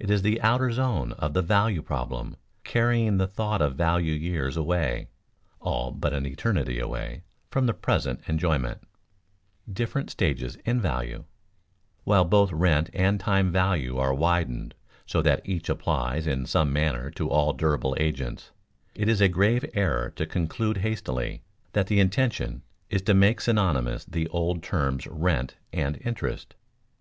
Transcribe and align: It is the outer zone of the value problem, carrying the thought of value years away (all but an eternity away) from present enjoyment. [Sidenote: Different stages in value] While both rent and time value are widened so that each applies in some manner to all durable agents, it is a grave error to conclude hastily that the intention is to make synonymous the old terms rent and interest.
It 0.00 0.10
is 0.10 0.22
the 0.22 0.40
outer 0.40 0.72
zone 0.72 1.12
of 1.20 1.34
the 1.34 1.40
value 1.40 1.82
problem, 1.82 2.34
carrying 2.64 3.18
the 3.18 3.28
thought 3.28 3.62
of 3.62 3.76
value 3.76 4.12
years 4.12 4.56
away 4.56 5.06
(all 5.60 5.92
but 5.92 6.12
an 6.12 6.26
eternity 6.26 6.80
away) 6.80 7.22
from 7.48 7.68
present 7.80 8.22
enjoyment. 8.26 8.78
[Sidenote: 8.80 9.72
Different 9.72 10.10
stages 10.10 10.56
in 10.64 10.80
value] 10.80 11.26
While 12.02 12.24
both 12.24 12.50
rent 12.50 12.90
and 12.92 13.20
time 13.20 13.52
value 13.52 13.98
are 13.98 14.12
widened 14.12 14.74
so 15.06 15.22
that 15.22 15.48
each 15.48 15.68
applies 15.68 16.26
in 16.26 16.44
some 16.44 16.72
manner 16.72 17.08
to 17.12 17.30
all 17.30 17.52
durable 17.52 17.94
agents, 18.00 18.50
it 18.96 19.08
is 19.08 19.20
a 19.20 19.28
grave 19.28 19.64
error 19.74 20.10
to 20.16 20.26
conclude 20.26 20.78
hastily 20.78 21.44
that 21.70 21.86
the 21.86 22.00
intention 22.00 22.62
is 22.90 23.02
to 23.02 23.14
make 23.14 23.40
synonymous 23.40 24.04
the 24.06 24.26
old 24.30 24.60
terms 24.60 25.06
rent 25.06 25.54
and 25.72 25.98
interest. 26.04 26.56